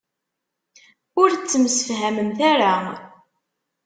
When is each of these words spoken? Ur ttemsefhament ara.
Ur 1.21 1.29
ttemsefhament 1.33 2.37
ara. 2.51 2.73